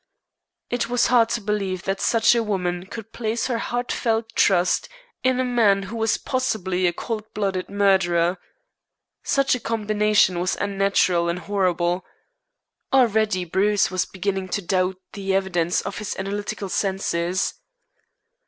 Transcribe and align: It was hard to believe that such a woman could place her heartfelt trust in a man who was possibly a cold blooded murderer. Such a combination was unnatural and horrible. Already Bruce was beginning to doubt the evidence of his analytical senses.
It 0.71 0.89
was 0.89 1.05
hard 1.13 1.29
to 1.29 1.41
believe 1.41 1.83
that 1.83 2.01
such 2.01 2.33
a 2.33 2.41
woman 2.41 2.87
could 2.87 3.11
place 3.13 3.45
her 3.45 3.59
heartfelt 3.59 4.33
trust 4.33 4.89
in 5.23 5.39
a 5.39 5.45
man 5.45 5.83
who 5.83 5.95
was 5.95 6.17
possibly 6.17 6.87
a 6.87 6.91
cold 6.91 7.25
blooded 7.35 7.69
murderer. 7.69 8.39
Such 9.21 9.53
a 9.53 9.59
combination 9.59 10.39
was 10.39 10.55
unnatural 10.59 11.29
and 11.29 11.37
horrible. 11.37 12.03
Already 12.91 13.45
Bruce 13.45 13.91
was 13.91 14.05
beginning 14.07 14.47
to 14.49 14.61
doubt 14.63 14.97
the 15.13 15.35
evidence 15.35 15.81
of 15.81 15.99
his 15.99 16.15
analytical 16.17 16.67
senses. 16.69 17.53